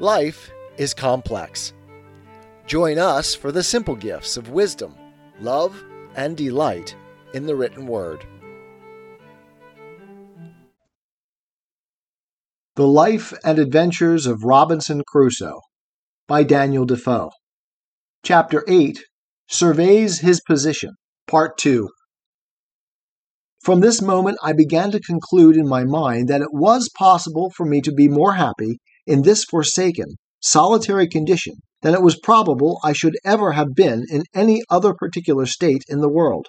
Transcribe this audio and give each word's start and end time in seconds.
Life 0.00 0.52
is 0.76 0.94
complex. 0.94 1.72
Join 2.68 3.00
us 3.00 3.34
for 3.34 3.50
the 3.50 3.64
simple 3.64 3.96
gifts 3.96 4.36
of 4.36 4.50
wisdom, 4.50 4.94
love, 5.40 5.82
and 6.14 6.36
delight 6.36 6.94
in 7.34 7.46
the 7.46 7.56
written 7.56 7.84
word. 7.88 8.24
The 12.76 12.86
Life 12.86 13.34
and 13.42 13.58
Adventures 13.58 14.26
of 14.26 14.44
Robinson 14.44 15.02
Crusoe 15.04 15.62
by 16.28 16.44
Daniel 16.44 16.84
Defoe. 16.84 17.32
Chapter 18.22 18.62
8 18.68 19.00
Surveys 19.48 20.20
His 20.20 20.40
Position, 20.46 20.92
Part 21.26 21.58
2. 21.58 21.88
From 23.64 23.80
this 23.80 24.00
moment, 24.00 24.38
I 24.44 24.52
began 24.52 24.92
to 24.92 25.00
conclude 25.00 25.56
in 25.56 25.66
my 25.66 25.82
mind 25.82 26.28
that 26.28 26.40
it 26.40 26.52
was 26.52 26.88
possible 26.96 27.50
for 27.56 27.66
me 27.66 27.80
to 27.80 27.92
be 27.92 28.06
more 28.06 28.34
happy 28.34 28.78
in 29.08 29.22
this 29.22 29.42
forsaken, 29.42 30.16
solitary 30.40 31.08
condition 31.08 31.54
than 31.82 31.94
it 31.94 32.02
was 32.02 32.20
probable 32.20 32.78
I 32.84 32.92
should 32.92 33.16
ever 33.24 33.52
have 33.52 33.74
been 33.74 34.04
in 34.10 34.24
any 34.34 34.62
other 34.68 34.92
particular 34.92 35.46
state 35.46 35.82
in 35.88 36.00
the 36.00 36.10
world. 36.10 36.46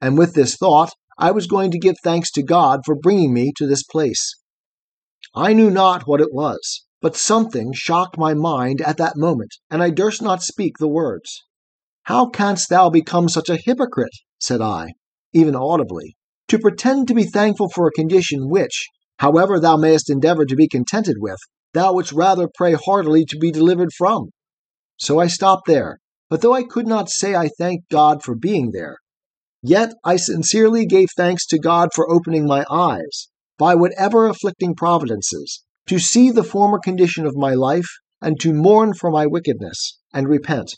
And 0.00 0.18
with 0.18 0.34
this 0.34 0.56
thought, 0.56 0.92
I 1.18 1.30
was 1.30 1.46
going 1.46 1.70
to 1.70 1.78
give 1.78 1.96
thanks 2.04 2.30
to 2.32 2.42
God 2.42 2.80
for 2.84 2.94
bringing 2.94 3.32
me 3.32 3.52
to 3.56 3.66
this 3.66 3.82
place. 3.82 4.34
I 5.34 5.54
knew 5.54 5.70
not 5.70 6.06
what 6.06 6.20
it 6.20 6.32
was, 6.32 6.84
but 7.00 7.16
something 7.16 7.72
shocked 7.72 8.18
my 8.18 8.34
mind 8.34 8.82
at 8.82 8.98
that 8.98 9.16
moment, 9.16 9.54
and 9.70 9.82
I 9.82 9.90
durst 9.90 10.20
not 10.20 10.42
speak 10.42 10.74
the 10.78 10.88
words. 10.88 11.44
How 12.02 12.28
canst 12.28 12.68
thou 12.68 12.90
become 12.90 13.28
such 13.28 13.48
a 13.48 13.56
hypocrite? 13.56 14.12
said 14.38 14.60
I, 14.60 14.92
even 15.32 15.56
audibly, 15.56 16.16
to 16.48 16.58
pretend 16.58 17.08
to 17.08 17.14
be 17.14 17.24
thankful 17.24 17.70
for 17.70 17.86
a 17.86 17.92
condition 17.92 18.50
which, 18.50 18.86
however 19.18 19.58
thou 19.58 19.76
mayest 19.76 20.10
endeavor 20.10 20.44
to 20.44 20.54
be 20.54 20.68
contented 20.68 21.16
with, 21.18 21.38
thou 21.76 21.92
wouldst 21.92 22.12
rather 22.12 22.48
pray 22.52 22.74
heartily 22.74 23.24
to 23.26 23.38
be 23.38 23.50
delivered 23.50 23.92
from. 23.92 24.30
So 24.98 25.18
I 25.18 25.26
stopped 25.26 25.66
there, 25.66 25.98
but 26.30 26.40
though 26.40 26.54
I 26.54 26.62
could 26.62 26.86
not 26.86 27.10
say 27.10 27.34
I 27.34 27.48
thanked 27.48 27.90
God 27.90 28.22
for 28.22 28.34
being 28.34 28.70
there, 28.72 28.96
yet 29.62 29.92
I 30.04 30.16
sincerely 30.16 30.86
gave 30.86 31.08
thanks 31.16 31.46
to 31.48 31.58
God 31.58 31.90
for 31.94 32.10
opening 32.10 32.46
my 32.46 32.64
eyes, 32.70 33.28
by 33.58 33.74
whatever 33.74 34.26
afflicting 34.26 34.74
providences, 34.74 35.64
to 35.86 35.98
see 35.98 36.30
the 36.30 36.44
former 36.44 36.78
condition 36.78 37.26
of 37.26 37.36
my 37.36 37.54
life, 37.54 37.88
and 38.20 38.40
to 38.40 38.52
mourn 38.52 38.94
for 38.94 39.10
my 39.10 39.26
wickedness, 39.26 39.98
and 40.12 40.28
repent. 40.28 40.74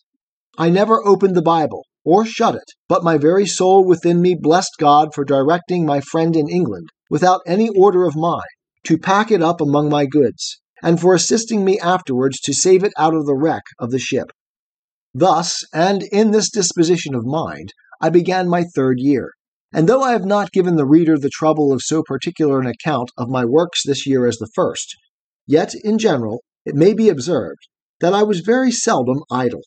I 0.58 0.68
never 0.68 1.06
opened 1.06 1.36
the 1.36 1.42
Bible, 1.42 1.84
or 2.04 2.24
shut 2.24 2.54
it, 2.54 2.72
but 2.88 3.04
my 3.04 3.18
very 3.18 3.46
soul 3.46 3.84
within 3.84 4.20
me 4.20 4.34
blessed 4.34 4.72
God 4.78 5.14
for 5.14 5.24
directing 5.24 5.86
my 5.86 6.00
friend 6.00 6.34
in 6.34 6.48
England, 6.48 6.88
without 7.10 7.40
any 7.46 7.68
order 7.68 8.06
of 8.06 8.16
mine, 8.16 8.40
to 8.84 8.98
pack 8.98 9.30
it 9.30 9.42
up 9.42 9.60
among 9.60 9.88
my 9.88 10.06
goods, 10.06 10.60
and 10.82 11.00
for 11.00 11.14
assisting 11.14 11.64
me 11.64 11.78
afterwards 11.78 12.40
to 12.40 12.52
save 12.52 12.84
it 12.84 12.92
out 12.96 13.14
of 13.14 13.26
the 13.26 13.34
wreck 13.34 13.64
of 13.78 13.90
the 13.90 13.98
ship. 13.98 14.30
Thus, 15.14 15.64
and 15.72 16.02
in 16.02 16.30
this 16.30 16.50
disposition 16.50 17.14
of 17.14 17.24
mind, 17.24 17.72
I 18.00 18.10
began 18.10 18.48
my 18.48 18.64
third 18.64 18.98
year. 19.00 19.32
And 19.72 19.88
though 19.88 20.02
I 20.02 20.12
have 20.12 20.24
not 20.24 20.52
given 20.52 20.76
the 20.76 20.86
reader 20.86 21.18
the 21.18 21.28
trouble 21.28 21.72
of 21.72 21.82
so 21.82 22.02
particular 22.02 22.60
an 22.60 22.66
account 22.66 23.10
of 23.18 23.28
my 23.28 23.44
works 23.44 23.82
this 23.84 24.06
year 24.06 24.26
as 24.26 24.36
the 24.36 24.50
first, 24.54 24.96
yet, 25.46 25.74
in 25.82 25.98
general, 25.98 26.42
it 26.64 26.74
may 26.74 26.94
be 26.94 27.08
observed 27.08 27.68
that 28.00 28.14
I 28.14 28.22
was 28.22 28.40
very 28.40 28.70
seldom 28.70 29.22
idle. 29.30 29.62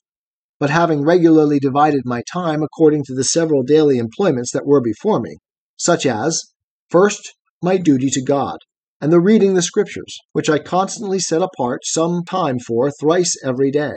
But 0.59 0.69
having 0.69 1.03
regularly 1.03 1.59
divided 1.59 2.01
my 2.05 2.21
time 2.31 2.63
according 2.63 3.03
to 3.05 3.15
the 3.15 3.23
several 3.23 3.63
daily 3.63 3.97
employments 3.97 4.51
that 4.53 4.65
were 4.65 4.81
before 4.81 5.19
me, 5.19 5.37
such 5.77 6.05
as, 6.05 6.41
first, 6.89 7.33
my 7.61 7.77
duty 7.77 8.09
to 8.11 8.23
God, 8.23 8.59
and 9.01 9.11
the 9.11 9.19
reading 9.19 9.55
the 9.55 9.63
Scriptures, 9.63 10.15
which 10.31 10.49
I 10.49 10.59
constantly 10.59 11.17
set 11.17 11.41
apart 11.41 11.81
some 11.83 12.23
time 12.23 12.59
for 12.59 12.91
thrice 12.91 13.35
every 13.43 13.71
day. 13.71 13.93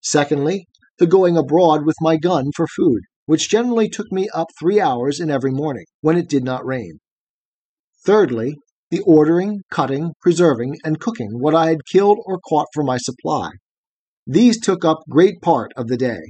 Secondly, 0.00 0.66
the 0.98 1.06
going 1.08 1.36
abroad 1.36 1.84
with 1.84 1.96
my 2.00 2.16
gun 2.16 2.52
for 2.54 2.68
food, 2.68 3.00
which 3.26 3.50
generally 3.50 3.88
took 3.88 4.12
me 4.12 4.28
up 4.32 4.46
three 4.58 4.80
hours 4.80 5.18
in 5.18 5.30
every 5.30 5.50
morning, 5.50 5.86
when 6.00 6.16
it 6.16 6.28
did 6.28 6.44
not 6.44 6.64
rain. 6.64 7.00
Thirdly, 8.06 8.54
the 8.90 9.00
ordering, 9.00 9.62
cutting, 9.70 10.12
preserving, 10.20 10.76
and 10.84 11.00
cooking 11.00 11.30
what 11.40 11.54
I 11.54 11.70
had 11.70 11.86
killed 11.90 12.18
or 12.26 12.38
caught 12.38 12.68
for 12.72 12.84
my 12.84 12.98
supply. 12.98 13.50
These 14.26 14.60
took 14.60 14.84
up 14.84 14.98
great 15.10 15.40
part 15.42 15.72
of 15.76 15.88
the 15.88 15.96
day. 15.96 16.20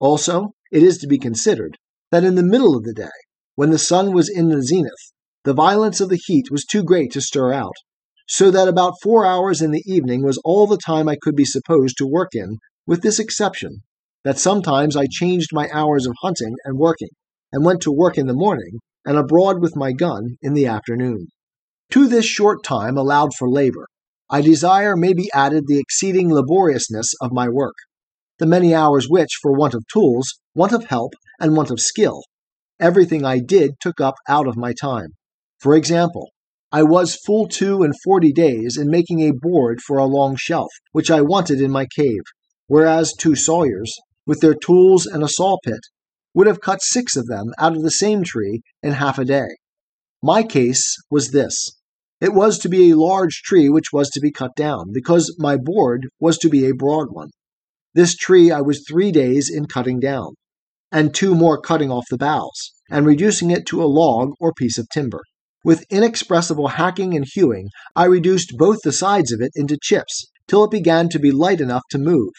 Also, 0.00 0.48
it 0.72 0.82
is 0.82 0.98
to 0.98 1.06
be 1.06 1.18
considered 1.18 1.76
that 2.10 2.24
in 2.24 2.34
the 2.34 2.42
middle 2.42 2.76
of 2.76 2.82
the 2.82 2.92
day, 2.92 3.06
when 3.54 3.70
the 3.70 3.78
sun 3.78 4.12
was 4.12 4.28
in 4.28 4.48
the 4.48 4.62
zenith, 4.62 5.12
the 5.44 5.52
violence 5.52 6.00
of 6.00 6.08
the 6.08 6.20
heat 6.24 6.50
was 6.50 6.64
too 6.64 6.82
great 6.82 7.12
to 7.12 7.20
stir 7.20 7.52
out, 7.52 7.76
so 8.26 8.50
that 8.50 8.66
about 8.66 8.94
four 9.02 9.26
hours 9.26 9.60
in 9.60 9.72
the 9.72 9.82
evening 9.84 10.24
was 10.24 10.40
all 10.42 10.66
the 10.66 10.78
time 10.78 11.06
I 11.06 11.16
could 11.20 11.36
be 11.36 11.44
supposed 11.44 11.98
to 11.98 12.06
work 12.06 12.30
in, 12.32 12.56
with 12.86 13.02
this 13.02 13.18
exception, 13.18 13.82
that 14.24 14.38
sometimes 14.38 14.96
I 14.96 15.06
changed 15.10 15.50
my 15.52 15.68
hours 15.70 16.06
of 16.06 16.14
hunting 16.22 16.54
and 16.64 16.78
working, 16.78 17.10
and 17.52 17.62
went 17.62 17.82
to 17.82 17.92
work 17.92 18.16
in 18.16 18.26
the 18.26 18.32
morning, 18.32 18.78
and 19.04 19.18
abroad 19.18 19.60
with 19.60 19.76
my 19.76 19.92
gun 19.92 20.38
in 20.40 20.54
the 20.54 20.66
afternoon. 20.66 21.26
To 21.90 22.08
this 22.08 22.24
short 22.24 22.64
time 22.64 22.96
allowed 22.96 23.34
for 23.34 23.48
labor, 23.48 23.86
I 24.30 24.40
desire 24.40 24.96
may 24.96 25.12
be 25.12 25.30
added 25.34 25.64
the 25.66 25.78
exceeding 25.78 26.30
laboriousness 26.32 27.12
of 27.20 27.32
my 27.32 27.50
work, 27.50 27.74
the 28.38 28.46
many 28.46 28.74
hours 28.74 29.08
which, 29.10 29.38
for 29.42 29.52
want 29.52 29.74
of 29.74 29.84
tools, 29.92 30.26
want 30.54 30.72
of 30.72 30.86
help, 30.86 31.12
and 31.38 31.54
want 31.54 31.70
of 31.70 31.80
skill, 31.80 32.22
everything 32.80 33.26
I 33.26 33.40
did 33.40 33.72
took 33.78 34.00
up 34.00 34.14
out 34.26 34.48
of 34.48 34.56
my 34.56 34.72
time. 34.72 35.10
For 35.64 35.74
example, 35.74 36.28
I 36.70 36.82
was 36.82 37.18
full 37.24 37.48
two 37.48 37.84
and 37.84 37.94
forty 38.04 38.34
days 38.34 38.76
in 38.76 38.90
making 38.90 39.20
a 39.22 39.32
board 39.32 39.80
for 39.80 39.96
a 39.96 40.04
long 40.04 40.36
shelf, 40.36 40.68
which 40.92 41.10
I 41.10 41.22
wanted 41.22 41.58
in 41.58 41.70
my 41.70 41.86
cave, 41.86 42.20
whereas 42.66 43.14
two 43.14 43.34
sawyers, 43.34 43.90
with 44.26 44.40
their 44.40 44.52
tools 44.52 45.06
and 45.06 45.22
a 45.22 45.28
saw 45.28 45.56
pit, 45.64 45.80
would 46.34 46.46
have 46.46 46.60
cut 46.60 46.82
six 46.82 47.16
of 47.16 47.28
them 47.28 47.46
out 47.58 47.74
of 47.74 47.82
the 47.82 47.92
same 47.92 48.24
tree 48.24 48.60
in 48.82 48.92
half 48.92 49.18
a 49.18 49.24
day. 49.24 49.46
My 50.22 50.42
case 50.42 50.84
was 51.10 51.30
this. 51.30 51.70
It 52.20 52.34
was 52.34 52.58
to 52.58 52.68
be 52.68 52.90
a 52.90 52.96
large 52.98 53.40
tree 53.42 53.70
which 53.70 53.90
was 53.90 54.10
to 54.10 54.20
be 54.20 54.30
cut 54.30 54.54
down, 54.54 54.92
because 54.92 55.34
my 55.38 55.56
board 55.56 56.08
was 56.20 56.36
to 56.40 56.50
be 56.50 56.66
a 56.66 56.74
broad 56.74 57.06
one. 57.10 57.30
This 57.94 58.14
tree 58.14 58.50
I 58.50 58.60
was 58.60 58.84
three 58.86 59.12
days 59.12 59.50
in 59.50 59.64
cutting 59.64 59.98
down, 59.98 60.34
and 60.92 61.14
two 61.14 61.34
more 61.34 61.58
cutting 61.58 61.90
off 61.90 62.04
the 62.10 62.18
boughs, 62.18 62.74
and 62.90 63.06
reducing 63.06 63.50
it 63.50 63.64
to 63.68 63.82
a 63.82 63.88
log 63.88 64.32
or 64.38 64.52
piece 64.52 64.76
of 64.76 64.90
timber. 64.90 65.22
With 65.64 65.86
inexpressible 65.88 66.68
hacking 66.68 67.16
and 67.16 67.24
hewing, 67.26 67.70
I 67.96 68.04
reduced 68.04 68.58
both 68.58 68.82
the 68.84 68.92
sides 68.92 69.32
of 69.32 69.40
it 69.40 69.50
into 69.54 69.78
chips 69.80 70.26
till 70.46 70.62
it 70.62 70.70
began 70.70 71.08
to 71.08 71.18
be 71.18 71.30
light 71.30 71.58
enough 71.58 71.84
to 71.90 71.98
move. 71.98 72.34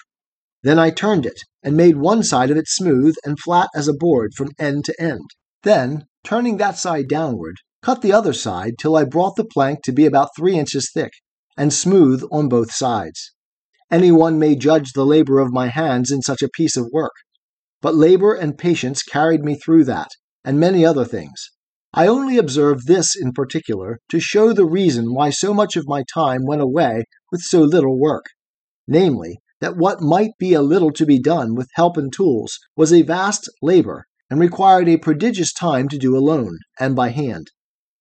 Then 0.61 0.77
I 0.77 0.91
turned 0.91 1.25
it 1.25 1.39
and 1.63 1.75
made 1.75 1.97
one 1.97 2.21
side 2.21 2.51
of 2.51 2.57
it 2.57 2.67
smooth 2.67 3.15
and 3.25 3.39
flat 3.39 3.69
as 3.75 3.87
a 3.87 3.93
board 3.93 4.33
from 4.35 4.51
end 4.59 4.85
to 4.85 5.01
end. 5.01 5.31
Then, 5.63 6.05
turning 6.23 6.57
that 6.57 6.77
side 6.77 7.07
downward, 7.07 7.55
cut 7.81 8.03
the 8.03 8.13
other 8.13 8.31
side 8.31 8.75
till 8.79 8.95
I 8.95 9.05
brought 9.05 9.37
the 9.37 9.43
plank 9.43 9.81
to 9.85 9.91
be 9.91 10.05
about 10.05 10.29
three 10.37 10.57
inches 10.57 10.91
thick 10.93 11.11
and 11.57 11.73
smooth 11.73 12.23
on 12.31 12.47
both 12.47 12.71
sides. 12.71 13.31
Any 13.89 14.11
one 14.11 14.37
may 14.37 14.55
judge 14.55 14.93
the 14.93 15.05
labor 15.05 15.39
of 15.39 15.51
my 15.51 15.67
hands 15.67 16.11
in 16.11 16.21
such 16.21 16.43
a 16.43 16.49
piece 16.49 16.77
of 16.77 16.89
work. 16.91 17.13
But 17.81 17.95
labor 17.95 18.35
and 18.35 18.55
patience 18.55 19.01
carried 19.01 19.43
me 19.43 19.55
through 19.55 19.85
that, 19.85 20.09
and 20.43 20.59
many 20.59 20.85
other 20.85 21.05
things. 21.05 21.49
I 21.97 22.07
only 22.07 22.37
observe 22.37 22.87
this 22.87 23.15
in 23.15 23.31
particular 23.31 24.01
to 24.09 24.19
show 24.19 24.51
the 24.51 24.65
reason 24.65 25.13
why 25.13 25.29
so 25.29 25.53
much 25.53 25.77
of 25.77 25.87
my 25.87 26.03
time 26.13 26.45
went 26.45 26.61
away 26.61 27.05
with 27.31 27.39
so 27.39 27.61
little 27.61 27.97
work, 27.97 28.25
namely, 28.85 29.39
that 29.61 29.77
what 29.77 30.01
might 30.01 30.31
be 30.37 30.53
a 30.53 30.61
little 30.61 30.91
to 30.91 31.05
be 31.05 31.21
done 31.21 31.55
with 31.55 31.69
help 31.75 31.95
and 31.95 32.11
tools 32.11 32.59
was 32.75 32.91
a 32.91 33.03
vast 33.03 33.49
labor 33.61 34.03
and 34.29 34.41
required 34.41 34.89
a 34.89 34.97
prodigious 34.97 35.53
time 35.53 35.87
to 35.87 35.97
do 35.97 36.17
alone 36.17 36.57
and 36.81 36.97
by 36.97 37.11
hand. 37.11 37.51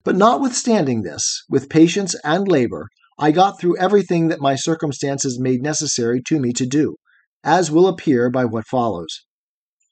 But 0.02 0.16
notwithstanding 0.16 1.02
this, 1.02 1.44
with 1.48 1.70
patience 1.70 2.16
and 2.24 2.48
labor, 2.48 2.88
I 3.16 3.30
got 3.30 3.60
through 3.60 3.78
everything 3.78 4.26
that 4.26 4.40
my 4.40 4.56
circumstances 4.56 5.38
made 5.38 5.62
necessary 5.62 6.20
to 6.26 6.40
me 6.40 6.52
to 6.54 6.66
do, 6.66 6.96
as 7.44 7.70
will 7.70 7.86
appear 7.86 8.28
by 8.28 8.44
what 8.44 8.66
follows. 8.66 9.24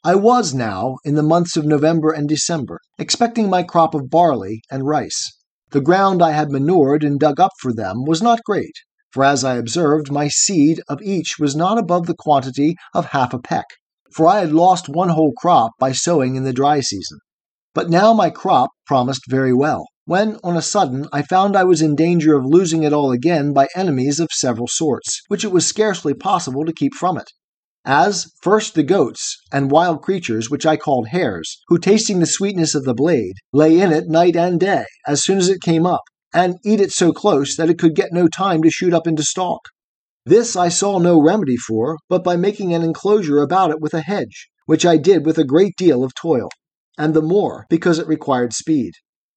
I 0.04 0.16
was 0.16 0.52
now, 0.52 0.96
in 1.04 1.14
the 1.14 1.22
months 1.22 1.56
of 1.56 1.64
November 1.64 2.10
and 2.10 2.28
December, 2.28 2.80
expecting 2.98 3.48
my 3.48 3.62
crop 3.62 3.94
of 3.94 4.10
barley 4.10 4.60
and 4.68 4.84
rice. 4.84 5.30
The 5.70 5.80
ground 5.80 6.20
I 6.20 6.32
had 6.32 6.50
manured 6.50 7.04
and 7.04 7.20
dug 7.20 7.38
up 7.38 7.52
for 7.60 7.72
them 7.72 8.04
was 8.04 8.20
not 8.20 8.42
great, 8.42 8.74
for 9.12 9.22
as 9.22 9.44
I 9.44 9.54
observed, 9.54 10.10
my 10.10 10.26
seed 10.26 10.82
of 10.88 11.00
each 11.02 11.36
was 11.38 11.54
not 11.54 11.78
above 11.78 12.06
the 12.06 12.16
quantity 12.18 12.74
of 12.92 13.10
half 13.10 13.32
a 13.32 13.38
peck, 13.38 13.66
for 14.12 14.26
I 14.26 14.40
had 14.40 14.50
lost 14.50 14.88
one 14.88 15.10
whole 15.10 15.34
crop 15.38 15.70
by 15.78 15.92
sowing 15.92 16.34
in 16.34 16.42
the 16.42 16.52
dry 16.52 16.80
season. 16.80 17.18
But 17.72 17.88
now 17.88 18.12
my 18.12 18.28
crop 18.28 18.70
promised 18.84 19.30
very 19.30 19.54
well, 19.54 19.86
when 20.04 20.36
on 20.42 20.56
a 20.56 20.62
sudden 20.62 21.06
I 21.12 21.22
found 21.22 21.56
I 21.56 21.62
was 21.62 21.80
in 21.80 21.94
danger 21.94 22.36
of 22.36 22.44
losing 22.44 22.82
it 22.82 22.92
all 22.92 23.12
again 23.12 23.52
by 23.52 23.68
enemies 23.76 24.18
of 24.18 24.30
several 24.32 24.66
sorts, 24.66 25.20
which 25.28 25.44
it 25.44 25.52
was 25.52 25.64
scarcely 25.64 26.12
possible 26.12 26.64
to 26.64 26.72
keep 26.72 26.92
from 26.94 27.16
it 27.16 27.30
as 27.84 28.26
first 28.40 28.74
the 28.74 28.82
goats 28.82 29.36
and 29.50 29.70
wild 29.70 30.02
creatures 30.02 30.48
which 30.48 30.64
I 30.64 30.76
called 30.76 31.08
hares, 31.08 31.58
who 31.68 31.78
tasting 31.78 32.20
the 32.20 32.26
sweetness 32.26 32.74
of 32.74 32.84
the 32.84 32.94
blade, 32.94 33.34
lay 33.52 33.80
in 33.80 33.92
it 33.92 34.08
night 34.08 34.36
and 34.36 34.60
day, 34.60 34.84
as 35.06 35.24
soon 35.24 35.38
as 35.38 35.48
it 35.48 35.60
came 35.62 35.84
up, 35.84 36.02
and 36.32 36.58
eat 36.64 36.80
it 36.80 36.92
so 36.92 37.12
close 37.12 37.56
that 37.56 37.68
it 37.68 37.78
could 37.78 37.96
get 37.96 38.12
no 38.12 38.28
time 38.28 38.62
to 38.62 38.70
shoot 38.70 38.94
up 38.94 39.06
into 39.06 39.24
stalk. 39.24 39.62
This 40.24 40.54
I 40.54 40.68
saw 40.68 40.98
no 40.98 41.20
remedy 41.20 41.56
for, 41.56 41.96
but 42.08 42.22
by 42.22 42.36
making 42.36 42.72
an 42.72 42.82
enclosure 42.82 43.38
about 43.38 43.70
it 43.70 43.80
with 43.80 43.94
a 43.94 44.02
hedge, 44.02 44.48
which 44.66 44.86
I 44.86 44.96
did 44.96 45.26
with 45.26 45.36
a 45.36 45.44
great 45.44 45.74
deal 45.76 46.04
of 46.04 46.14
toil, 46.14 46.48
and 46.96 47.14
the 47.14 47.22
more 47.22 47.66
because 47.68 47.98
it 47.98 48.06
required 48.06 48.52
speed. 48.52 48.92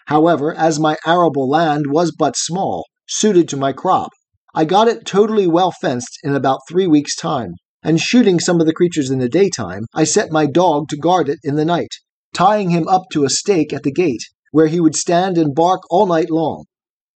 However, 0.06 0.54
as 0.54 0.80
my 0.80 0.98
arable 1.06 1.50
land 1.50 1.86
was 1.90 2.12
but 2.12 2.38
small, 2.38 2.86
suited 3.08 3.50
to 3.50 3.58
my 3.58 3.74
crop, 3.74 4.12
I 4.54 4.66
got 4.66 4.88
it 4.88 5.06
totally 5.06 5.48
well 5.48 5.72
fenced 5.72 6.20
in 6.24 6.36
about 6.36 6.60
three 6.70 6.86
weeks' 6.86 7.16
time, 7.16 7.56
and 7.86 8.02
shooting 8.02 8.40
some 8.40 8.60
of 8.60 8.66
the 8.66 8.74
creatures 8.74 9.12
in 9.12 9.20
the 9.20 9.30
daytime, 9.30 9.86
I 9.94 10.06
set 10.06 10.32
my 10.32 10.48
dog 10.48 10.90
to 10.90 10.98
guard 10.98 11.30
it 11.30 11.38
in 11.44 11.56
the 11.56 11.64
night, 11.64 11.94
tying 12.34 12.72
him 12.72 12.88
up 12.88 13.04
to 13.12 13.26
a 13.26 13.30
stake 13.30 13.72
at 13.72 13.84
the 13.84 13.92
gate, 13.92 14.24
where 14.52 14.66
he 14.66 14.80
would 14.80 14.96
stand 14.96 15.38
and 15.38 15.54
bark 15.54 15.82
all 15.92 16.08
night 16.08 16.32
long. 16.32 16.66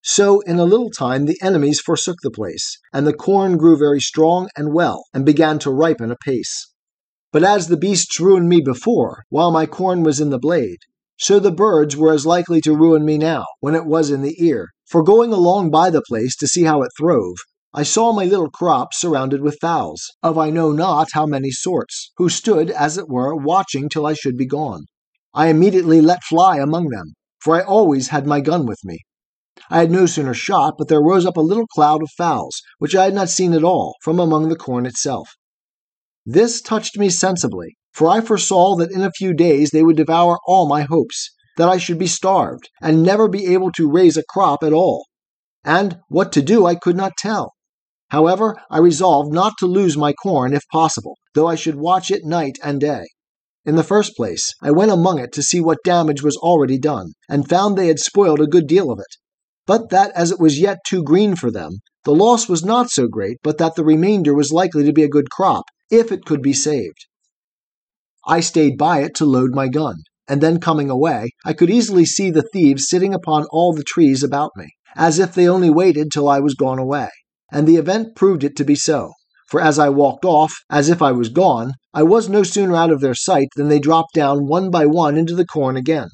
So 0.03 0.41
in 0.41 0.59
a 0.59 0.65
little 0.65 0.91
time 0.91 1.25
the 1.25 1.39
enemies 1.41 1.81
forsook 1.81 2.17
the 2.21 2.29
place, 2.29 2.77
and 2.93 3.07
the 3.07 3.13
corn 3.13 3.57
grew 3.57 3.79
very 3.79 3.99
strong 3.99 4.47
and 4.55 4.71
well, 4.71 5.05
and 5.11 5.25
began 5.25 5.57
to 5.59 5.71
ripen 5.71 6.11
apace. 6.11 6.71
But 7.33 7.43
as 7.43 7.67
the 7.67 7.75
beasts 7.75 8.19
ruined 8.19 8.47
me 8.47 8.61
before, 8.61 9.23
while 9.29 9.49
my 9.49 9.65
corn 9.65 10.03
was 10.03 10.19
in 10.19 10.29
the 10.29 10.37
blade, 10.37 10.79
so 11.17 11.39
the 11.39 11.51
birds 11.51 11.97
were 11.97 12.13
as 12.13 12.27
likely 12.27 12.61
to 12.61 12.75
ruin 12.75 13.03
me 13.03 13.17
now, 13.17 13.45
when 13.59 13.73
it 13.73 13.85
was 13.85 14.11
in 14.11 14.21
the 14.21 14.35
ear. 14.37 14.69
For 14.85 15.03
going 15.03 15.33
along 15.33 15.71
by 15.71 15.89
the 15.89 16.03
place 16.07 16.35
to 16.37 16.47
see 16.47 16.63
how 16.63 16.81
it 16.83 16.91
throve, 16.97 17.35
I 17.71 17.83
saw 17.83 18.11
my 18.11 18.25
little 18.25 18.49
crop 18.49 18.95
surrounded 18.95 19.41
with 19.41 19.59
fowls, 19.61 20.01
of 20.23 20.39
I 20.39 20.49
know 20.49 20.71
not 20.71 21.09
how 21.13 21.27
many 21.27 21.51
sorts, 21.51 22.11
who 22.17 22.27
stood, 22.27 22.71
as 22.71 22.97
it 22.97 23.07
were, 23.07 23.35
watching 23.35 23.89
till 23.89 24.07
I 24.07 24.15
should 24.15 24.37
be 24.37 24.47
gone. 24.47 24.85
I 25.35 25.49
immediately 25.49 26.01
let 26.01 26.23
fly 26.23 26.57
among 26.57 26.89
them, 26.89 27.13
for 27.39 27.55
I 27.55 27.61
always 27.61 28.07
had 28.07 28.25
my 28.25 28.41
gun 28.41 28.65
with 28.65 28.79
me. 28.83 29.01
I 29.69 29.81
had 29.81 29.91
no 29.91 30.07
sooner 30.07 30.33
shot, 30.33 30.79
but 30.79 30.87
there 30.87 30.99
rose 30.99 31.27
up 31.27 31.37
a 31.37 31.41
little 31.41 31.67
cloud 31.67 32.01
of 32.01 32.09
fowls, 32.17 32.59
which 32.79 32.95
I 32.95 33.03
had 33.03 33.13
not 33.13 33.29
seen 33.29 33.53
at 33.53 33.63
all, 33.63 33.97
from 34.01 34.19
among 34.19 34.49
the 34.49 34.55
corn 34.55 34.87
itself. 34.87 35.29
This 36.25 36.61
touched 36.61 36.97
me 36.97 37.11
sensibly, 37.11 37.77
for 37.93 38.09
I 38.09 38.21
foresaw 38.21 38.77
that 38.77 38.91
in 38.91 39.03
a 39.03 39.11
few 39.11 39.31
days 39.31 39.69
they 39.69 39.83
would 39.83 39.97
devour 39.97 40.39
all 40.47 40.67
my 40.67 40.81
hopes, 40.81 41.29
that 41.57 41.69
I 41.69 41.77
should 41.77 41.99
be 41.99 42.07
starved, 42.07 42.67
and 42.81 43.03
never 43.03 43.27
be 43.27 43.45
able 43.53 43.71
to 43.73 43.91
raise 43.91 44.17
a 44.17 44.23
crop 44.23 44.63
at 44.63 44.73
all. 44.73 45.05
And 45.63 45.99
what 46.07 46.31
to 46.31 46.41
do 46.41 46.65
I 46.65 46.73
could 46.73 46.97
not 46.97 47.13
tell. 47.15 47.53
However, 48.09 48.55
I 48.69 48.79
resolved 48.79 49.33
not 49.33 49.53
to 49.59 49.65
lose 49.65 49.97
my 49.97 50.13
corn 50.13 50.53
if 50.53 50.63
possible, 50.71 51.17
though 51.33 51.47
I 51.47 51.55
should 51.55 51.75
watch 51.75 52.11
it 52.11 52.25
night 52.25 52.57
and 52.63 52.79
day. 52.79 53.05
In 53.65 53.75
the 53.75 53.83
first 53.83 54.15
place, 54.15 54.53
I 54.61 54.71
went 54.71 54.91
among 54.91 55.19
it 55.19 55.31
to 55.33 55.43
see 55.43 55.61
what 55.61 55.83
damage 55.83 56.23
was 56.23 56.37
already 56.37 56.77
done, 56.77 57.13
and 57.29 57.47
found 57.47 57.77
they 57.77 57.87
had 57.87 57.99
spoiled 57.99 58.39
a 58.39 58.47
good 58.47 58.67
deal 58.67 58.91
of 58.91 58.99
it 58.99 59.17
but 59.69 59.91
that 59.91 60.11
as 60.15 60.31
it 60.31 60.39
was 60.39 60.59
yet 60.59 60.79
too 60.83 61.03
green 61.03 61.35
for 61.35 61.51
them, 61.51 61.73
the 62.03 62.11
loss 62.11 62.49
was 62.49 62.65
not 62.65 62.89
so 62.89 63.07
great, 63.07 63.37
but 63.43 63.59
that 63.59 63.75
the 63.75 63.85
remainder 63.85 64.33
was 64.33 64.51
likely 64.51 64.83
to 64.83 64.91
be 64.91 65.03
a 65.03 65.07
good 65.07 65.29
crop, 65.29 65.65
if 65.91 66.11
it 66.11 66.25
could 66.25 66.41
be 66.41 66.53
saved. 66.53 67.05
I 68.25 68.39
stayed 68.39 68.79
by 68.79 69.03
it 69.03 69.13
to 69.17 69.25
load 69.25 69.51
my 69.53 69.67
gun, 69.67 69.97
and 70.27 70.41
then 70.41 70.59
coming 70.59 70.89
away, 70.89 71.29
I 71.45 71.53
could 71.53 71.69
easily 71.69 72.03
see 72.03 72.31
the 72.31 72.41
thieves 72.41 72.89
sitting 72.89 73.13
upon 73.13 73.45
all 73.51 73.71
the 73.71 73.83
trees 73.83 74.23
about 74.23 74.53
me, 74.55 74.69
as 74.95 75.19
if 75.19 75.35
they 75.35 75.47
only 75.47 75.69
waited 75.69 76.11
till 76.11 76.27
I 76.27 76.39
was 76.39 76.55
gone 76.55 76.79
away. 76.79 77.09
And 77.51 77.67
the 77.67 77.77
event 77.77 78.15
proved 78.15 78.43
it 78.43 78.55
to 78.57 78.63
be 78.63 78.75
so, 78.75 79.11
for 79.49 79.59
as 79.59 79.79
I 79.79 79.89
walked 79.89 80.25
off, 80.25 80.53
as 80.69 80.89
if 80.89 81.01
I 81.01 81.11
was 81.11 81.29
gone, 81.29 81.73
I 81.93 82.03
was 82.03 82.29
no 82.29 82.43
sooner 82.43 82.75
out 82.75 82.91
of 82.91 83.01
their 83.01 83.15
sight 83.15 83.47
than 83.55 83.67
they 83.67 83.79
dropped 83.79 84.13
down 84.13 84.47
one 84.47 84.69
by 84.69 84.85
one 84.85 85.17
into 85.17 85.35
the 85.35 85.45
corn 85.45 85.75
again. 85.75 86.09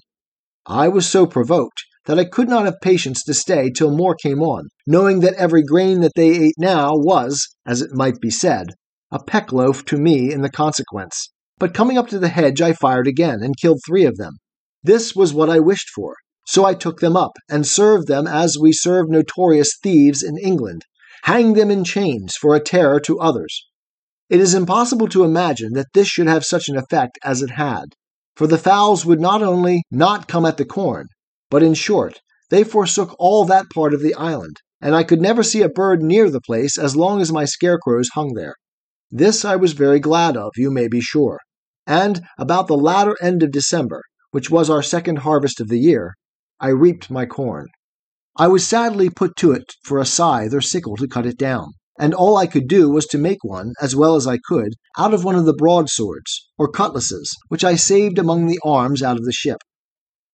I 0.66 0.88
was 0.88 1.06
so 1.06 1.26
provoked 1.26 1.84
that 2.06 2.18
I 2.18 2.26
could 2.26 2.48
not 2.48 2.66
have 2.66 2.80
patience 2.82 3.24
to 3.24 3.34
stay 3.34 3.70
till 3.70 3.92
more 3.92 4.16
came 4.16 4.42
on, 4.42 4.70
knowing 4.88 5.20
that 5.20 5.34
every 5.34 5.64
grain 5.64 6.00
that 6.02 6.14
they 6.16 6.30
ate 6.30 6.56
now 6.58 6.96
was, 6.96 7.46
as 7.66 7.82
it 7.82 7.94
might 7.94 8.22
be 8.22 8.30
said, 8.30 8.68
a 9.12 9.22
peck 9.22 9.52
loaf 9.52 9.84
to 9.86 9.98
me 9.98 10.32
in 10.32 10.42
the 10.42 10.50
consequence. 10.50 11.32
But 11.58 11.74
coming 11.74 11.98
up 11.98 12.08
to 12.10 12.20
the 12.20 12.30
hedge, 12.30 12.62
I 12.62 12.74
fired 12.74 13.08
again, 13.08 13.42
and 13.42 13.58
killed 13.58 13.80
three 13.86 14.06
of 14.06 14.18
them. 14.18 14.38
This 14.84 15.16
was 15.16 15.34
what 15.34 15.50
I 15.50 15.60
wished 15.60 15.90
for. 15.90 16.16
So 16.48 16.64
I 16.64 16.76
took 16.76 17.00
them 17.00 17.18
up, 17.18 17.34
and 17.50 17.66
served 17.66 18.08
them 18.08 18.28
as 18.28 18.58
we 18.60 18.72
serve 18.72 19.10
notorious 19.10 19.78
thieves 19.82 20.22
in 20.22 20.38
England, 20.38 20.84
hanged 21.23 21.56
them 21.56 21.71
in 21.71 21.83
chains 21.83 22.35
for 22.35 22.56
a 22.56 22.59
terror 22.59 23.00
to 23.01 23.19
others. 23.19 23.67
It 24.29 24.39
is 24.39 24.53
impossible 24.53 25.07
to 25.09 25.23
imagine 25.23 25.73
that 25.73 25.94
this 25.94 26.07
should 26.07 26.27
have 26.27 26.45
such 26.45 26.67
an 26.67 26.77
effect 26.77 27.19
as 27.23 27.41
it 27.41 27.51
had, 27.51 27.85
for 28.35 28.47
the 28.47 28.57
fowls 28.57 29.06
would 29.06 29.19
not 29.19 29.41
only 29.41 29.83
not 29.91 30.27
come 30.27 30.45
at 30.45 30.57
the 30.57 30.65
corn, 30.65 31.07
but 31.50 31.63
in 31.63 31.73
short, 31.73 32.19
they 32.50 32.63
forsook 32.63 33.15
all 33.17 33.45
that 33.45 33.69
part 33.73 33.94
of 33.94 34.01
the 34.01 34.15
island, 34.15 34.57
and 34.81 34.95
I 34.95 35.03
could 35.03 35.21
never 35.21 35.44
see 35.44 35.62
a 35.62 35.69
bird 35.69 36.01
near 36.01 36.29
the 36.29 36.41
place 36.41 36.77
as 36.77 36.95
long 36.95 37.21
as 37.21 37.31
my 37.31 37.45
scarecrows 37.45 38.09
hung 38.13 38.33
there. 38.33 38.56
This 39.12 39.45
I 39.45 39.56
was 39.56 39.73
very 39.73 40.00
glad 40.00 40.35
of, 40.35 40.51
you 40.57 40.69
may 40.71 40.88
be 40.88 41.01
sure. 41.01 41.39
And 41.88 42.21
about 42.38 42.67
the 42.67 42.77
latter 42.77 43.15
end 43.21 43.44
of 43.44 43.51
December, 43.51 44.01
which 44.31 44.50
was 44.50 44.69
our 44.69 44.83
second 44.83 45.19
harvest 45.19 45.62
of 45.62 45.69
the 45.69 45.79
year, 45.79 46.15
I 46.59 46.69
reaped 46.69 47.09
my 47.09 47.25
corn. 47.25 47.67
I 48.38 48.50
was 48.50 48.68
sadly 48.68 49.10
put 49.10 49.38
to 49.38 49.54
it 49.54 49.76
for 49.84 49.98
a 49.98 50.06
scythe 50.06 50.54
or 50.54 50.60
sickle 50.60 50.98
to 50.98 51.08
cut 51.08 51.26
it 51.26 51.38
down, 51.38 51.74
and 51.98 52.14
all 52.14 52.36
I 52.36 52.48
could 52.48 52.68
do 52.68 52.90
was 52.90 53.06
to 53.08 53.18
make 53.18 53.44
one, 53.44 53.72
as 53.82 53.96
well 53.96 54.16
as 54.16 54.28
I 54.28 54.40
could, 54.40 54.74
out 54.98 55.14
of 55.14 55.24
one 55.24 55.36
of 55.36 55.46
the 55.46 55.54
broadswords, 55.54 56.46
or 56.58 56.68
cutlasses, 56.68 57.34
which 57.48 57.64
I 57.64 57.76
saved 57.76 58.20
among 58.20 58.48
the 58.48 58.60
arms 58.66 59.02
out 59.02 59.16
of 59.16 59.24
the 59.24 59.32
ship. 59.32 59.60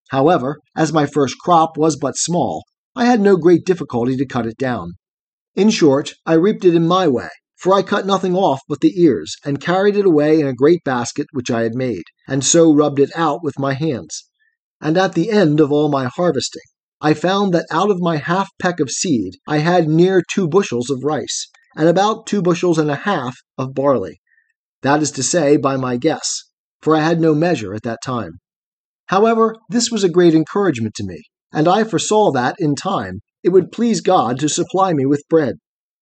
However, 0.10 0.58
as 0.76 0.92
my 0.92 1.06
first 1.06 1.38
crop 1.38 1.78
was 1.78 1.96
but 1.96 2.18
small, 2.18 2.64
I 2.96 3.06
had 3.06 3.22
no 3.22 3.38
great 3.38 3.66
difficulty 3.66 4.18
to 4.18 4.26
cut 4.26 4.48
it 4.48 4.58
down. 4.58 4.94
In 5.54 5.70
short, 5.70 6.16
I 6.26 6.34
reaped 6.34 6.66
it 6.66 6.74
in 6.74 6.88
my 6.88 7.08
way, 7.08 7.30
for 7.56 7.72
I 7.72 7.84
cut 7.84 8.08
nothing 8.08 8.36
off 8.36 8.62
but 8.68 8.80
the 8.80 9.00
ears, 9.00 9.36
and 9.46 9.62
carried 9.62 9.96
it 9.96 10.08
away 10.08 10.40
in 10.40 10.48
a 10.48 10.56
great 10.56 10.84
basket 10.84 11.28
which 11.34 11.52
I 11.52 11.62
had 11.62 11.76
made, 11.76 12.06
and 12.28 12.44
so 12.44 12.74
rubbed 12.74 13.00
it 13.00 13.12
out 13.16 13.44
with 13.44 13.60
my 13.60 13.74
hands. 13.74 14.28
And 14.82 14.98
at 14.98 15.14
the 15.14 15.30
end 15.30 15.60
of 15.60 15.72
all 15.72 15.88
my 15.88 16.06
harvesting, 16.06 16.64
I 17.04 17.16
found 17.16 17.52
that 17.54 17.66
out 17.72 17.90
of 17.90 18.00
my 18.00 18.18
half 18.18 18.50
peck 18.62 18.80
of 18.80 18.92
seed 18.92 19.34
I 19.48 19.58
had 19.58 19.88
near 19.88 20.22
two 20.32 20.48
bushels 20.48 20.92
of 20.92 21.04
rice, 21.04 21.48
and 21.76 21.90
about 21.90 22.28
two 22.28 22.44
bushels 22.44 22.78
and 22.78 22.92
a 22.92 22.96
half 22.96 23.36
of 23.58 23.74
barley. 23.74 24.22
That 24.84 25.02
is 25.02 25.10
to 25.12 25.24
say, 25.24 25.58
by 25.58 25.78
my 25.78 25.98
guess, 25.98 26.44
for 26.80 26.96
I 26.96 27.02
had 27.02 27.20
no 27.20 27.34
measure 27.34 27.74
at 27.74 27.82
that 27.84 28.04
time. 28.06 28.34
However, 29.08 29.56
this 29.68 29.90
was 29.90 30.04
a 30.04 30.10
great 30.10 30.36
encouragement 30.36 30.94
to 30.96 31.04
me, 31.04 31.24
and 31.52 31.68
I 31.68 31.86
foresaw 31.86 32.32
that, 32.34 32.56
in 32.60 32.76
time, 32.76 33.22
it 33.44 33.50
would 33.50 33.72
please 33.72 34.02
God 34.02 34.40
to 34.40 34.48
supply 34.48 34.94
me 34.94 35.08
with 35.08 35.28
bread. 35.28 35.56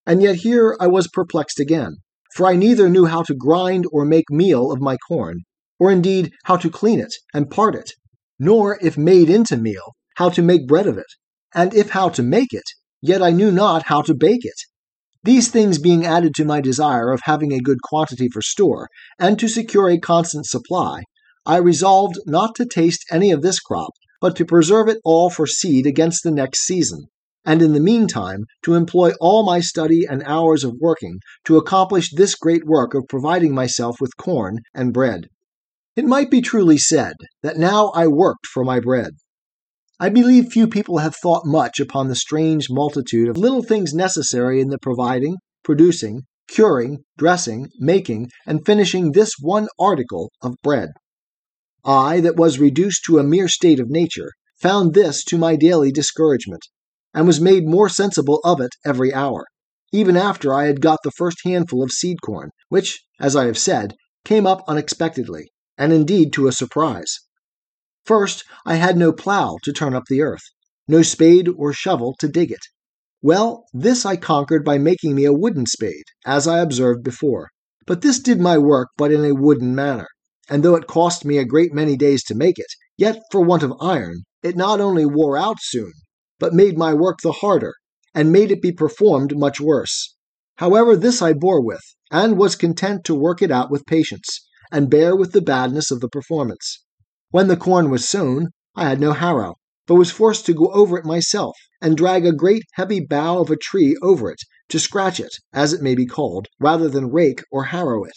And 0.06 0.20
yet 0.20 0.36
here 0.36 0.76
I 0.80 0.86
was 0.86 1.08
perplexed 1.08 1.58
again, 1.58 1.96
for 2.34 2.46
I 2.46 2.56
neither 2.56 2.90
knew 2.90 3.06
how 3.06 3.22
to 3.22 3.34
grind 3.34 3.86
or 3.90 4.04
make 4.04 4.30
meal 4.30 4.70
of 4.70 4.82
my 4.82 4.98
corn, 5.08 5.40
or 5.78 5.90
indeed 5.90 6.32
how 6.44 6.56
to 6.58 6.68
clean 6.68 7.00
it 7.00 7.14
and 7.32 7.50
part 7.50 7.74
it, 7.74 7.92
nor, 8.38 8.78
if 8.82 8.98
made 8.98 9.30
into 9.30 9.56
meal, 9.56 9.94
how 10.20 10.28
to 10.28 10.42
make 10.42 10.66
bread 10.66 10.86
of 10.86 10.98
it, 10.98 11.06
and 11.54 11.72
if 11.72 11.88
how 11.88 12.10
to 12.10 12.22
make 12.22 12.52
it, 12.52 12.74
yet 13.00 13.22
I 13.22 13.30
knew 13.30 13.50
not 13.50 13.84
how 13.84 14.02
to 14.02 14.12
bake 14.12 14.44
it. 14.44 14.60
These 15.24 15.48
things 15.48 15.78
being 15.78 16.04
added 16.04 16.34
to 16.34 16.44
my 16.44 16.60
desire 16.60 17.10
of 17.10 17.22
having 17.24 17.54
a 17.54 17.58
good 17.58 17.80
quantity 17.82 18.28
for 18.28 18.42
store, 18.42 18.90
and 19.18 19.38
to 19.38 19.48
secure 19.48 19.88
a 19.88 19.98
constant 19.98 20.44
supply, 20.44 21.04
I 21.46 21.56
resolved 21.56 22.18
not 22.26 22.54
to 22.56 22.66
taste 22.66 23.06
any 23.10 23.30
of 23.30 23.40
this 23.40 23.60
crop, 23.60 23.92
but 24.20 24.36
to 24.36 24.44
preserve 24.44 24.88
it 24.88 24.98
all 25.06 25.30
for 25.30 25.46
seed 25.46 25.86
against 25.86 26.22
the 26.22 26.30
next 26.30 26.66
season, 26.66 27.06
and 27.46 27.62
in 27.62 27.72
the 27.72 27.80
meantime 27.80 28.44
to 28.64 28.74
employ 28.74 29.12
all 29.22 29.42
my 29.42 29.60
study 29.60 30.04
and 30.04 30.22
hours 30.26 30.64
of 30.64 30.76
working 30.78 31.20
to 31.46 31.56
accomplish 31.56 32.12
this 32.12 32.34
great 32.34 32.66
work 32.66 32.92
of 32.92 33.08
providing 33.08 33.54
myself 33.54 33.96
with 34.02 34.18
corn 34.18 34.58
and 34.74 34.92
bread. 34.92 35.28
It 35.96 36.04
might 36.04 36.30
be 36.30 36.42
truly 36.42 36.76
said 36.76 37.14
that 37.42 37.56
now 37.56 37.86
I 37.94 38.06
worked 38.06 38.44
for 38.44 38.64
my 38.64 38.80
bread. 38.80 39.12
I 40.02 40.08
believe 40.08 40.46
few 40.48 40.66
people 40.66 40.96
have 40.96 41.14
thought 41.14 41.44
much 41.44 41.78
upon 41.78 42.08
the 42.08 42.16
strange 42.16 42.68
multitude 42.70 43.28
of 43.28 43.36
little 43.36 43.62
things 43.62 43.92
necessary 43.92 44.58
in 44.58 44.68
the 44.68 44.78
providing, 44.78 45.36
producing, 45.62 46.22
curing, 46.48 47.04
dressing, 47.18 47.68
making, 47.78 48.30
and 48.46 48.64
finishing 48.64 49.12
this 49.12 49.32
one 49.38 49.68
article 49.78 50.32
of 50.40 50.56
bread. 50.62 50.88
I, 51.84 52.20
that 52.20 52.36
was 52.36 52.58
reduced 52.58 53.04
to 53.04 53.18
a 53.18 53.22
mere 53.22 53.46
state 53.46 53.78
of 53.78 53.90
nature, 53.90 54.30
found 54.58 54.94
this 54.94 55.22
to 55.24 55.36
my 55.36 55.54
daily 55.54 55.92
discouragement, 55.92 56.62
and 57.12 57.26
was 57.26 57.38
made 57.38 57.66
more 57.66 57.90
sensible 57.90 58.40
of 58.42 58.58
it 58.58 58.70
every 58.86 59.12
hour, 59.12 59.44
even 59.92 60.16
after 60.16 60.54
I 60.54 60.64
had 60.64 60.80
got 60.80 61.00
the 61.04 61.10
first 61.10 61.40
handful 61.44 61.82
of 61.82 61.90
seed 61.90 62.22
corn, 62.22 62.52
which, 62.70 63.04
as 63.20 63.36
I 63.36 63.44
have 63.44 63.58
said, 63.58 63.92
came 64.24 64.46
up 64.46 64.64
unexpectedly, 64.66 65.50
and 65.76 65.92
indeed 65.92 66.32
to 66.32 66.48
a 66.48 66.52
surprise. 66.52 67.18
First, 68.04 68.44
I 68.64 68.76
had 68.76 68.96
no 68.96 69.12
plough 69.12 69.58
to 69.64 69.72
turn 69.72 69.94
up 69.94 70.04
the 70.08 70.22
earth, 70.22 70.44
no 70.88 71.02
spade 71.02 71.48
or 71.48 71.72
shovel 71.72 72.14
to 72.20 72.28
dig 72.28 72.50
it. 72.50 72.66
Well, 73.22 73.66
this 73.72 74.06
I 74.06 74.16
conquered 74.16 74.64
by 74.64 74.78
making 74.78 75.14
me 75.14 75.24
a 75.24 75.32
wooden 75.32 75.66
spade, 75.66 76.04
as 76.24 76.46
I 76.46 76.60
observed 76.60 77.02
before. 77.02 77.50
But 77.86 78.00
this 78.00 78.18
did 78.18 78.40
my 78.40 78.58
work 78.58 78.88
but 78.96 79.12
in 79.12 79.24
a 79.24 79.34
wooden 79.34 79.74
manner 79.74 80.06
and 80.50 80.64
though 80.64 80.74
it 80.74 80.88
cost 80.88 81.24
me 81.24 81.38
a 81.38 81.44
great 81.44 81.72
many 81.72 81.96
days 81.96 82.24
to 82.24 82.34
make 82.34 82.58
it, 82.58 82.66
yet 82.98 83.22
for 83.30 83.40
want 83.40 83.62
of 83.62 83.72
iron, 83.80 84.24
it 84.42 84.56
not 84.56 84.80
only 84.80 85.06
wore 85.06 85.36
out 85.36 85.58
soon, 85.60 85.92
but 86.40 86.52
made 86.52 86.76
my 86.76 86.92
work 86.92 87.18
the 87.22 87.30
harder, 87.30 87.72
and 88.14 88.32
made 88.32 88.50
it 88.50 88.60
be 88.60 88.72
performed 88.72 89.38
much 89.38 89.60
worse. 89.60 90.16
However, 90.56 90.96
this 90.96 91.22
I 91.22 91.34
bore 91.34 91.64
with, 91.64 91.82
and 92.10 92.36
was 92.36 92.56
content 92.56 93.04
to 93.04 93.14
work 93.14 93.40
it 93.40 93.52
out 93.52 93.70
with 93.70 93.86
patience, 93.86 94.44
and 94.72 94.90
bear 94.90 95.14
with 95.14 95.30
the 95.30 95.40
badness 95.40 95.92
of 95.92 96.00
the 96.00 96.08
performance. 96.08 96.82
When 97.32 97.46
the 97.46 97.56
corn 97.56 97.90
was 97.90 98.08
sown, 98.08 98.48
I 98.74 98.88
had 98.88 98.98
no 98.98 99.12
harrow, 99.12 99.54
but 99.86 99.94
was 99.94 100.10
forced 100.10 100.46
to 100.46 100.52
go 100.52 100.66
over 100.72 100.98
it 100.98 101.04
myself, 101.04 101.56
and 101.80 101.96
drag 101.96 102.26
a 102.26 102.32
great 102.32 102.64
heavy 102.72 102.98
bough 102.98 103.38
of 103.38 103.50
a 103.50 103.56
tree 103.56 103.96
over 104.02 104.32
it, 104.32 104.40
to 104.70 104.80
scratch 104.80 105.20
it, 105.20 105.36
as 105.52 105.72
it 105.72 105.80
may 105.80 105.94
be 105.94 106.06
called, 106.06 106.48
rather 106.58 106.88
than 106.88 107.12
rake 107.12 107.44
or 107.52 107.66
harrow 107.66 108.02
it. 108.02 108.14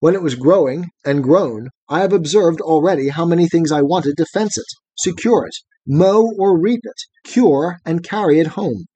When 0.00 0.16
it 0.16 0.22
was 0.22 0.34
growing 0.34 0.86
and 1.04 1.22
grown, 1.22 1.68
I 1.88 2.00
have 2.00 2.12
observed 2.12 2.60
already 2.60 3.10
how 3.10 3.24
many 3.24 3.48
things 3.48 3.70
I 3.70 3.82
wanted 3.82 4.16
to 4.16 4.26
fence 4.26 4.58
it, 4.58 4.66
secure 4.96 5.46
it, 5.46 5.54
mow 5.86 6.28
or 6.36 6.58
reap 6.58 6.80
it, 6.82 7.30
cure 7.30 7.78
and 7.84 8.02
carry 8.02 8.40
it 8.40 8.48
home, 8.48 8.86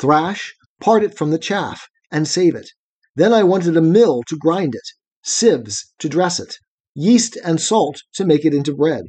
thrash, 0.00 0.52
part 0.80 1.04
it 1.04 1.16
from 1.16 1.30
the 1.30 1.38
chaff, 1.38 1.86
and 2.10 2.26
save 2.26 2.56
it. 2.56 2.70
Then 3.14 3.32
I 3.32 3.44
wanted 3.44 3.76
a 3.76 3.82
mill 3.82 4.24
to 4.26 4.36
grind 4.36 4.74
it, 4.74 4.88
sieves 5.22 5.92
to 6.00 6.08
dress 6.08 6.40
it, 6.40 6.56
yeast 6.94 7.36
and 7.44 7.60
salt 7.60 8.00
to 8.14 8.24
make 8.24 8.44
it 8.44 8.54
into 8.54 8.74
bread, 8.74 9.04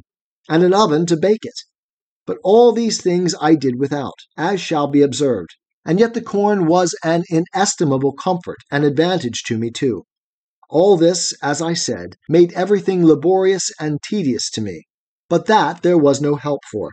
and 0.49 0.63
an 0.63 0.73
oven 0.73 1.05
to 1.05 1.17
bake 1.17 1.43
it. 1.43 1.59
But 2.25 2.37
all 2.43 2.71
these 2.71 3.01
things 3.01 3.35
I 3.41 3.55
did 3.55 3.77
without, 3.77 4.19
as 4.37 4.61
shall 4.61 4.87
be 4.87 5.01
observed. 5.01 5.49
And 5.85 5.99
yet 5.99 6.13
the 6.13 6.21
corn 6.21 6.65
was 6.65 6.95
an 7.03 7.23
inestimable 7.29 8.13
comfort 8.13 8.59
and 8.71 8.85
advantage 8.85 9.43
to 9.47 9.57
me 9.57 9.69
too. 9.69 10.03
All 10.69 10.95
this, 10.95 11.33
as 11.43 11.61
I 11.61 11.73
said, 11.73 12.15
made 12.29 12.53
everything 12.53 13.05
laborious 13.05 13.69
and 13.79 14.01
tedious 14.01 14.49
to 14.51 14.61
me, 14.61 14.83
but 15.29 15.45
that 15.47 15.81
there 15.81 15.97
was 15.97 16.21
no 16.21 16.35
help 16.35 16.61
for. 16.71 16.91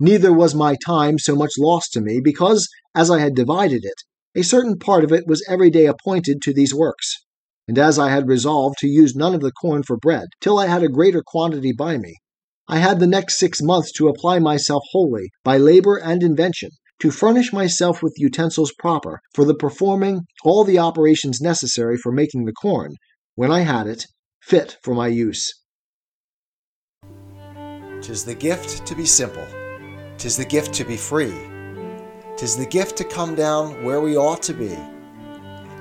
Neither 0.00 0.32
was 0.32 0.54
my 0.54 0.76
time 0.84 1.18
so 1.18 1.36
much 1.36 1.52
lost 1.56 1.92
to 1.92 2.00
me, 2.00 2.20
because, 2.20 2.68
as 2.94 3.10
I 3.10 3.20
had 3.20 3.36
divided 3.36 3.84
it, 3.84 4.02
a 4.34 4.42
certain 4.42 4.76
part 4.76 5.04
of 5.04 5.12
it 5.12 5.26
was 5.26 5.46
every 5.48 5.70
day 5.70 5.86
appointed 5.86 6.42
to 6.42 6.52
these 6.52 6.74
works. 6.74 7.24
And 7.68 7.78
as 7.78 7.98
I 7.98 8.10
had 8.10 8.28
resolved 8.28 8.76
to 8.78 8.88
use 8.88 9.16
none 9.16 9.34
of 9.34 9.40
the 9.40 9.52
corn 9.52 9.82
for 9.82 9.96
bread, 9.96 10.28
till 10.40 10.58
I 10.58 10.66
had 10.66 10.82
a 10.82 10.88
greater 10.88 11.22
quantity 11.24 11.72
by 11.72 11.98
me, 11.98 12.14
I 12.68 12.78
had 12.78 13.00
the 13.00 13.06
next 13.06 13.38
six 13.38 13.62
months 13.62 13.92
to 13.92 14.08
apply 14.08 14.38
myself 14.38 14.82
wholly, 14.90 15.30
by 15.44 15.56
labor 15.56 15.96
and 15.96 16.22
invention, 16.22 16.70
to 17.00 17.10
furnish 17.10 17.52
myself 17.52 18.02
with 18.02 18.18
utensils 18.18 18.72
proper 18.78 19.20
for 19.34 19.44
the 19.44 19.54
performing 19.54 20.22
all 20.44 20.64
the 20.64 20.78
operations 20.78 21.40
necessary 21.40 21.96
for 21.96 22.10
making 22.10 22.44
the 22.44 22.52
corn, 22.52 22.94
when 23.34 23.50
I 23.50 23.60
had 23.60 23.86
it, 23.86 24.06
fit 24.42 24.78
for 24.82 24.94
my 24.94 25.08
use. 25.08 25.52
Tis 28.00 28.24
the 28.24 28.34
gift 28.34 28.86
to 28.86 28.94
be 28.94 29.06
simple, 29.06 29.46
tis 30.18 30.36
the 30.36 30.44
gift 30.44 30.72
to 30.74 30.84
be 30.84 30.96
free, 30.96 31.34
tis 32.36 32.56
the 32.56 32.66
gift 32.66 32.96
to 32.98 33.04
come 33.04 33.34
down 33.34 33.84
where 33.84 34.00
we 34.00 34.16
ought 34.16 34.42
to 34.42 34.54
be. 34.54 34.76